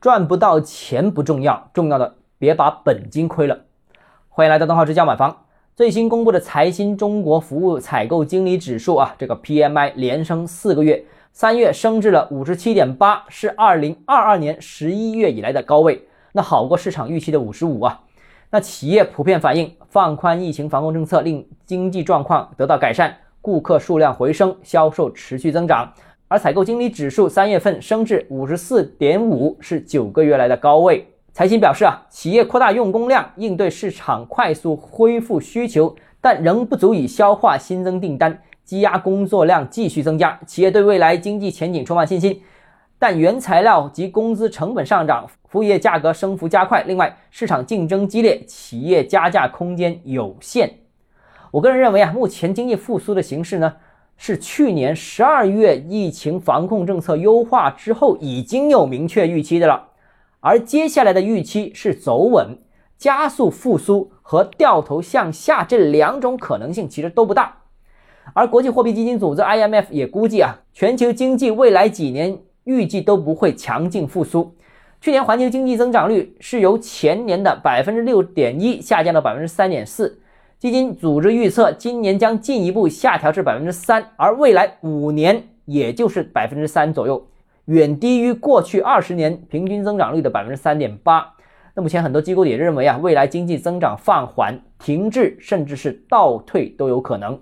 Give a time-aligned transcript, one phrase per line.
[0.00, 3.58] 赚不到钱不重要，重要的别把本金亏了。
[4.30, 5.44] 欢迎来到东浩之家买房。
[5.76, 18.00] 最新公布的财新中国服务采购经理指数啊，这个 PMI 连升四个月，三月升至了五十七点八，是二零二二年十一月以来的高位，那好过市场预期的五十五啊。
[18.48, 25.92] 那企业普遍反映放宽疫情防控政策令经济状况得到改善，顾客数量回升，销售持续增长。
[26.30, 31.04] 而采购经理指数三月份升至五十四点五，是九个月来的高位。
[31.32, 40.38] 财新表示啊，企业扩大用工量，应对市场快速恢复需求，但仍不足以消化新增订单，积压工作量继续增加。
[40.46, 42.40] 企业对未来经济前景充满信心，
[42.96, 46.84] 但原材料及工资成本上涨，服务业价格升幅加快。
[46.84, 50.72] 另外，市场竞争激烈，企业加价空间有限。
[51.50, 53.74] 我个人认为啊，目前经济复苏的形势呢？
[54.22, 59.88] 是去年十二月疫情防控政策优化之后已经有明确预期的了，
[60.40, 62.58] 而接下来的预期是走稳、
[62.98, 67.62] 加速复苏和掉头向下这两种可能性其实都不大。
[68.34, 74.54] 而国际货币基金组织 IMF 也估计啊，全球经济未来几年预计都不会强劲复苏。
[75.00, 80.20] 去年环球经济增长率是由前年的百分之六点一下降到百分之三点四。
[80.60, 87.26] 基金组织预测，今年将进一步下调至百分之三，而未来五年也就是百分之三左右，
[87.64, 91.32] 远低于过去二十年平均增长率的百分之三点八。
[91.74, 97.40] 那目前很多机构也认为啊，未来经济增长放缓、停滞，甚至是倒退都有可能。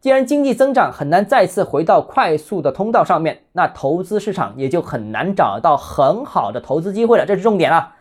[0.00, 7.96] 既然经济增长很难再次回到快速的通道上面，那投资市场也就很难找到很好的投资机会了，这是重点啊。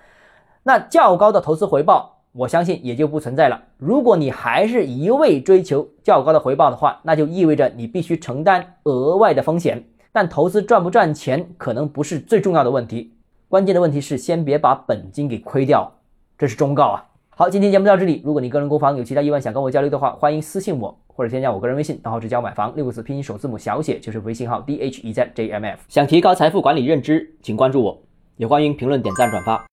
[0.64, 2.13] 那较高的投资回报。
[2.34, 3.62] 我相信也就不存在了。
[3.78, 9.84] 如果你还是一味追求较高的回报的话，那就意味着你必须承担额外的风险。
[10.12, 13.14] 但投资赚不赚钱可能不是最重要的问题，
[13.48, 15.92] 关键的问题是先别把本金给亏掉。
[16.38, 17.06] 这是忠告啊。
[17.30, 18.22] 好，今天节目到这里。
[18.26, 25.80] 如果你个人购房有其他疑问想跟我交流的话，欢迎私信我或者添加我个人微信，账号是教买房六个字拼音首字母小写就是微信号 d h e z j m f。
[25.88, 28.02] 想提高财富管理认知，请关注我，
[28.38, 29.60] 也欢迎评论点赞转发。